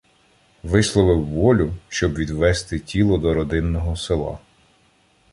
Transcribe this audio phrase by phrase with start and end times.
[0.63, 4.39] Висловив волю, щоб відвезти тіло до родинного села.